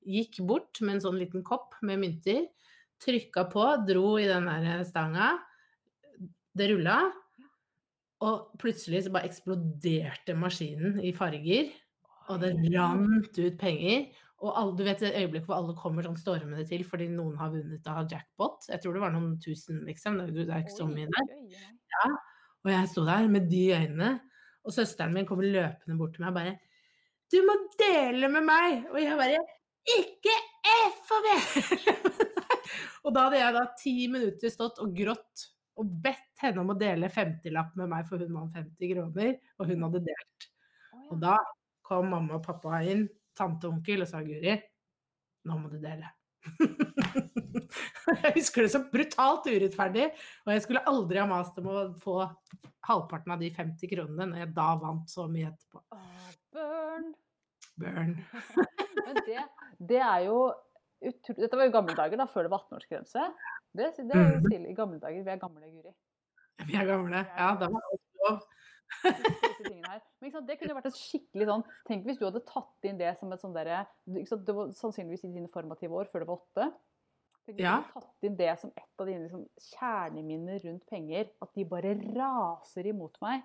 [0.01, 2.47] Gikk bort med en sånn liten kopp med mynter,
[3.03, 5.35] trykka på, dro i den der stanga.
[6.51, 6.97] Det rulla.
[8.21, 11.71] Og plutselig så bare eksploderte maskinen i farger.
[12.29, 14.09] Og det rant ut penger.
[14.41, 17.51] Og alle, du vet det øyeblikket hvor alle kommer sånn stormende til fordi noen har
[17.53, 18.65] vunnet av jackpot.
[18.71, 20.17] Jeg tror det var noen tusen, liksom.
[20.21, 21.31] Det er ikke så mye der.
[21.93, 22.09] Ja.
[22.65, 24.11] Og jeg sto der med de øynene.
[24.65, 26.57] Og søsteren min kommer løpende bort til meg og bare
[27.31, 29.39] 'Du må dele med meg!' Og jeg bare
[29.89, 30.35] 'Ikke
[30.93, 31.29] F og V!
[33.03, 35.47] og da hadde jeg da ti minutter stått og grått
[35.79, 39.71] og bedt henne om å dele 50-lapp med meg, for hun vant 50 kroner, og
[39.71, 40.47] hun hadde delt.
[41.11, 41.37] Og da
[41.85, 43.05] kom mamma og pappa inn,
[43.37, 44.57] tante og onkel, og sa 'Guri,
[45.47, 46.11] nå må du dele'.
[48.21, 50.07] Jeg husker det så brutalt urettferdig,
[50.45, 52.15] og jeg skulle aldri ha mast om å få
[52.87, 55.83] halvparten av de 50 kronene når jeg da vant så mye etterpå.
[55.95, 57.11] Åh, burn!
[57.81, 58.15] Burn.
[59.05, 59.45] Men det,
[59.91, 60.37] det er jo.
[61.01, 63.29] Dette var jo gamle dager, da, før det var 18-årsgrense.
[63.75, 64.45] Det, det er jo Mhm.
[64.49, 64.69] stilig.
[64.69, 65.23] I gamle dager.
[65.23, 65.93] Vi er gamle, Guri.
[66.67, 67.25] Vi er gamle.
[67.37, 68.41] Ja, da var alt lov.
[70.21, 73.31] Men det kunne vært et skikkelig sånn Tenk hvis du hadde tatt inn det som
[73.31, 76.65] et sånn derre Det var sannsynligvis i dine formative år, før du var åtte.
[77.45, 77.77] Tenk hvis Ja.
[77.79, 81.29] du hadde tatt inn det som et av dine liksom, kjerneminner rundt penger.
[81.41, 83.41] At de bare raser imot meg.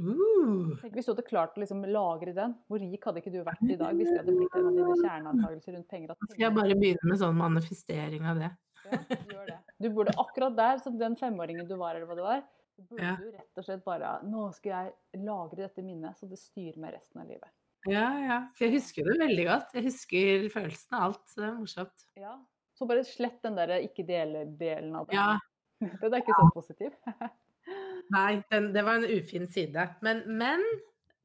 [0.00, 2.54] Uh, Tenk hvis du hadde klart å liksom lagre den.
[2.70, 4.94] Hvor rik hadde ikke du vært i dag hvis det hadde blitt en av dine
[5.04, 6.10] kjerneantakelser rundt penger?
[6.14, 8.52] At da skal jeg bare begynne med sånn manifestering av det.
[8.90, 9.58] Ja, gjør det.
[9.78, 12.42] Du burde akkurat der, som den femåringen du var, eller hva det var,
[12.76, 13.14] så burde Ja.
[13.20, 16.94] du rett og slett bare Nå skal jeg lagre dette minnet, så det styrer meg
[16.96, 17.50] resten av livet.
[17.86, 18.38] Ja, ja.
[18.58, 19.74] For jeg husker det veldig godt.
[19.78, 21.34] Jeg husker følelsen av alt.
[21.36, 22.06] Det er morsomt.
[22.18, 22.34] Ja.
[22.74, 25.14] Så bare slett den der ikke deler-delen av det.
[25.18, 25.38] Ja,
[26.02, 26.94] Den er ikke så positiv.
[28.14, 29.84] nei, den, det var en ufin side.
[30.02, 30.64] Men, men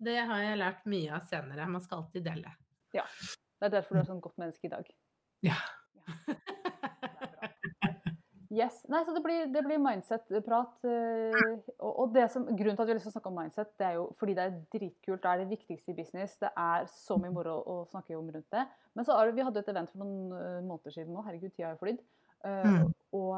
[0.03, 1.65] det har jeg lært mye av senere.
[1.69, 2.53] Man skal alltid dele.
[2.93, 3.01] Det
[3.69, 4.89] er derfor du er sånn godt menneske i dag.
[5.45, 5.57] Ja.
[6.27, 6.59] Bra.
[8.53, 8.81] Yes.
[8.91, 10.83] Nei, så det blir, det blir mindset-prat.
[10.85, 11.37] eh,
[11.79, 13.71] Og, og det som, grunnen til at vi har lyst til å snakke om mindset,
[13.81, 15.23] det er jo fordi det er dritkult.
[15.23, 16.35] Det er det viktigste i business.
[16.41, 18.67] Det er så mye moro å snakke om rundt det.
[18.93, 21.25] Men så vi hadde et event for noen eh, måneder siden nå.
[21.25, 22.03] Herregud, tida har jo flydd.
[22.43, 22.93] Eh, Mm.
[23.13, 23.35] Og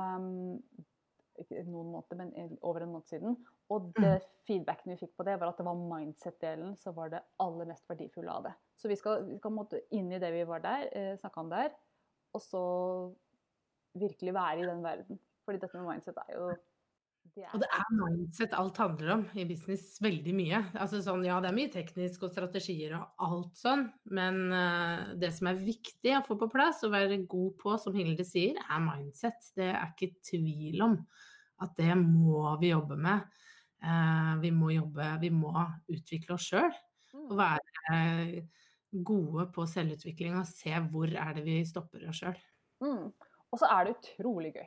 [1.42, 3.36] ikke noen måneder, men over en måned siden.
[3.74, 7.20] Og det feedbacken vi fikk på det, var at det var mindset-delen som var det
[7.44, 8.54] aller mest verdifulle av det.
[8.80, 11.74] Så vi skal, vi skal inn i det vi var der, eh, snakka om der,
[12.36, 12.62] og så
[14.00, 15.20] virkelig være i den verden.
[15.46, 16.48] Fordi dette med mindset er jo
[17.36, 20.60] det er, Og det er mindset alt handler om i business, veldig mye.
[20.78, 25.32] Altså sånn, ja, det er mye teknisk og strategier og alt sånn, men uh, det
[25.36, 28.86] som er viktig å få på plass og være god på, som Hilde sier, er
[28.86, 29.50] mindset.
[29.58, 31.00] Det er ikke tvil om
[31.66, 33.26] at det må vi jobbe med.
[33.84, 35.52] Uh, vi må jobbe, vi må
[35.92, 36.72] utvikle oss sjøl
[37.16, 37.30] Mm.
[37.32, 42.38] og være uh, gode på selvutvikling og se hvor er det vi stopper oss sjøl.
[42.84, 43.10] Mm.
[43.56, 44.66] Og så er det utrolig gøy.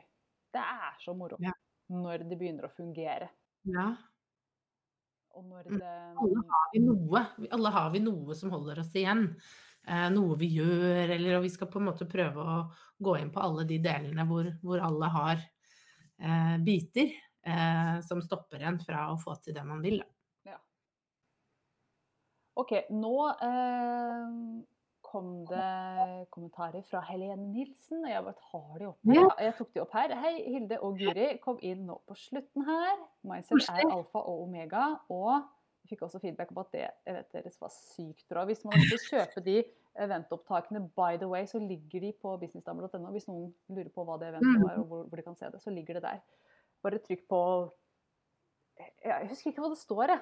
[0.57, 1.53] Det er så moro Ja.
[1.93, 3.29] når det begynner å fungere.
[3.69, 3.91] Ja.
[5.37, 5.77] Og når Mm.
[5.79, 7.21] det alle har vi noe.
[7.53, 9.35] Alle har vi noe som holder oss igjen.
[9.87, 12.57] Eh, noe vi gjør, eller og vi skal på en måte prøve å
[13.01, 15.37] gå inn på alle de delene hvor, hvor alle har
[16.19, 17.13] eh, biter
[17.45, 19.99] eh, som stopper en fra å få til det man vil.
[20.45, 20.57] Da.
[22.59, 24.63] OK, nå eh,
[25.09, 28.03] kom det kommentarer fra Helene Nilsen.
[28.05, 28.99] og Jeg bare tar de opp.
[29.09, 29.25] Ja.
[29.41, 30.13] Jeg tok de opp her.
[30.21, 32.99] Hei, Hilde og Guri kom inn nå på slutten her.
[33.27, 34.83] Mindset er alfa og omega.
[35.09, 35.41] Og
[35.83, 38.45] vi fikk også feedback på at det eventet deres var sykt bra.
[38.45, 39.57] Hvis man å kjøpe de
[39.99, 43.09] eventopptakene, by the way, så ligger de på businessdamer.no.
[43.15, 44.63] Hvis noen lurer på hva det eventet Mm.
[44.67, 46.21] var, og hvor, hvor de kan se det, så ligger det der.
[46.83, 47.41] Bare trykk på
[48.79, 50.19] Jeg husker ikke hva det står, jeg.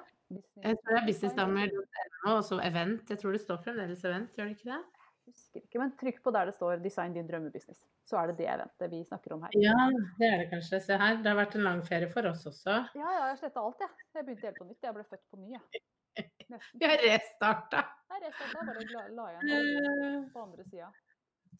[0.63, 3.09] Jeg tror det er businessdamer.no og så event.
[3.09, 4.81] Jeg tror det står fremdeles event, gjør det ikke det?
[5.27, 7.83] husker ikke, men trykk på der det står 'design din drømmebusiness'.
[8.07, 9.51] Så er det det eventet vi snakker om her.
[9.59, 9.75] Ja,
[10.19, 10.79] det er det kanskje.
[10.83, 12.75] Se her, det har vært en lang ferie for oss også.
[12.95, 13.89] Ja, ja, jeg sletta alt, jeg.
[14.15, 14.83] Jeg begynte helt på nytt.
[14.83, 15.83] Jeg ble født på ny, jeg.
[16.53, 16.79] Nesten.
[16.79, 17.83] Vi har restarta.
[18.13, 20.91] Jeg slett, bare la, igjen alt på andre sida.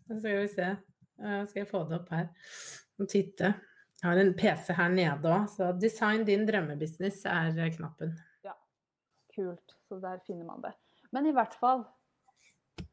[0.07, 0.69] Så skal vi se.
[1.17, 2.27] Eh, Skal jeg få det opp her
[3.01, 3.53] og titte.
[3.97, 8.13] Jeg har en PC her nede òg, så 'design din drømmebusiness' er knappen.
[8.45, 8.53] Ja,
[9.35, 9.77] Kult.
[9.89, 10.73] Så der finner man det.
[11.11, 11.85] Men i hvert fall,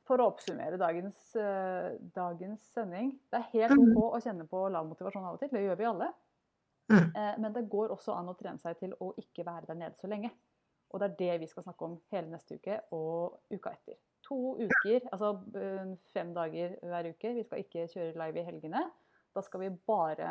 [0.06, 4.68] for å oppsummere dagens, uh, dagens sending Det er helt OK OK å kjenne på
[4.68, 5.52] lav motivasjon av og til.
[5.52, 6.08] Det gjør vi alle.
[6.92, 7.12] Mm.
[7.16, 10.00] Uh, men det går også an å trene seg til å ikke være der nede
[10.00, 10.30] så lenge.
[10.94, 13.96] Og det er det vi skal snakke om hele neste uke og uka etter.
[14.28, 17.32] To uker, altså eh, fem dager hver uke.
[17.34, 18.84] Vi skal ikke kjøre live i helgene.
[19.34, 20.28] Da skal vi bare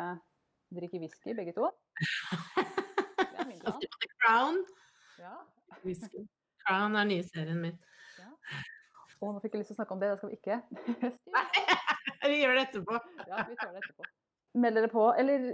[0.72, 1.70] drikke whisky, begge to.
[2.00, 3.80] Det er min plan.
[3.80, 4.62] The Crown.
[5.18, 5.34] Ja.
[5.84, 6.24] Whisky.
[6.64, 7.76] Crown er nye serien min.
[9.24, 10.56] Og nå fikk jeg lyst til å snakke om det, det skal vi ikke.
[11.36, 11.44] Nei,
[12.30, 12.98] Vi gjør det etterpå.
[13.28, 14.08] Ja, vi tar det etterpå.
[14.64, 15.46] Meld dere på, eller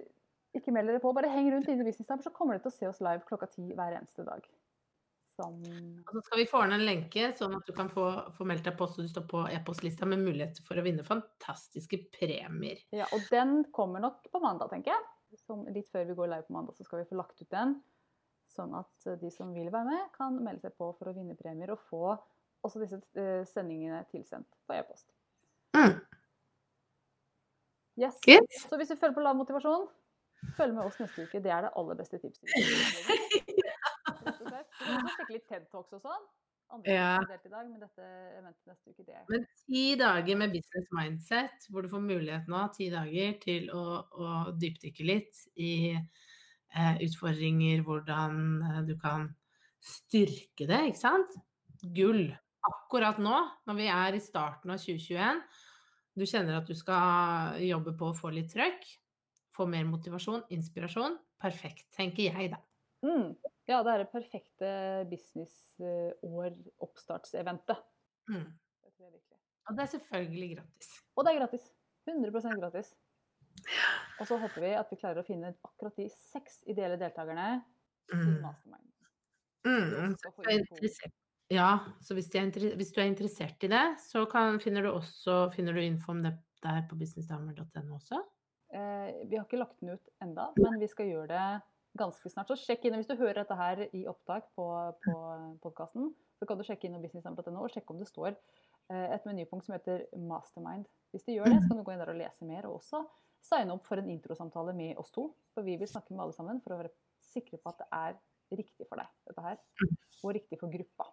[0.57, 2.77] ikke meld dere på, bare heng rundt i Business Time, så kommer dere til å
[2.77, 4.44] se oss live klokka ti hver eneste dag.
[5.40, 8.46] Som Og så skal vi få ordne en lenke, sånn at du kan få, få
[8.48, 12.83] meldt deg på så du står på e-postlista med mulighet for å vinne fantastiske premier.
[12.92, 15.07] Ja, og den kommer nok på mandag, tenker jeg.
[15.46, 17.79] Som litt før vi går live på mandag, så skal vi få lagt ut den.
[18.50, 21.38] Sånn at eh, de som vil være med, kan melde seg på for å vinne
[21.38, 22.05] premier og få
[22.66, 25.07] også disse eh, sendingene tilsendt på e-post.
[25.79, 25.96] Mm.
[28.00, 28.18] Yes.
[28.26, 28.46] Good.
[28.68, 29.87] Så hvis du føler på lav motivasjon,
[30.57, 31.40] følg med oss neste uke.
[31.44, 32.48] Det er det aller beste tipset.
[35.01, 36.29] Kan også sjekke litt TED Talks og sånn.
[36.71, 37.19] Andre Ja.
[37.27, 38.05] delt i dag, men dette
[38.39, 42.61] eventet neste uke, det Men ti dager med business mindset, hvor du får mulighet nå,
[42.77, 49.27] ti dager, til å, å dypdykke litt i eh, utfordringer, hvordan eh, du kan
[49.83, 51.35] styrke det, ikke sant?
[51.97, 52.29] Gull.
[52.71, 53.35] Akkurat nå,
[53.67, 55.43] når vi er i starten av 2021,
[56.21, 58.85] du kjenner at du skal jobbe på å få litt trøkk,
[59.57, 61.19] få mer motivasjon, inspirasjon.
[61.41, 62.61] Perfekt, tenker jeg, da.
[63.03, 63.33] mm.
[63.68, 64.68] Ja, det er det perfekte
[65.11, 67.77] businessår-oppstartseventet.
[68.31, 68.46] Mm.
[68.85, 69.38] Jeg virkelig.
[69.68, 70.88] Og det er selvfølgelig gratis.
[71.16, 71.64] Og det er gratis.
[72.09, 72.88] 100% gratis.
[74.20, 77.49] Og så håper vi at vi klarer å finne akkurat de seks ideelle deltakerne
[78.11, 78.40] til Mm.
[78.42, 78.87] Mastermind.
[79.66, 80.14] Mm.
[80.18, 81.18] Så interessert-
[81.51, 85.51] Ja, så hvis, er hvis du er interessert i det, så kan, finner, du også,
[85.53, 88.23] finner du info om det der på businessdamer.no også.
[88.73, 91.62] Eh, vi har ikke lagt den ut enda, men vi skal gjøre det
[91.98, 92.50] ganske snart.
[92.50, 94.66] Så sjekk inn, hvis du hører dette her i opptak på,
[95.05, 95.14] på
[95.64, 99.26] podkasten, så kan du sjekke inn på businessdamer.no og sjekke om det står eh, et
[99.29, 100.88] menypunkt som heter Mastermind.
[101.14, 103.03] Hvis du gjør det, så kan du gå inn der og lese mer, og også
[103.44, 105.31] signe opp for en introsamtale med oss to.
[105.55, 106.92] For vi vil snakke med alle sammen for å være
[107.31, 108.20] sikre på at det er
[108.61, 109.59] riktig for deg, dette her.
[110.20, 111.09] Og riktig for gruppa,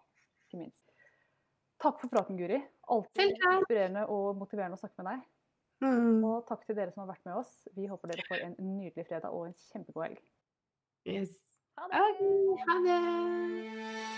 [0.46, 0.84] ikke minst.
[1.78, 2.58] Takk for praten, Guri.
[2.90, 5.26] Alltid inspirerende og motiverende å snakke med deg.
[5.84, 6.24] Mm.
[6.26, 7.52] Og takk til dere som har vært med oss.
[7.76, 10.24] Vi håper dere får en nydelig fredag og en kjempegod helg.
[11.04, 11.30] Yes.
[11.76, 12.20] Ha Ok,
[12.66, 14.17] ha det!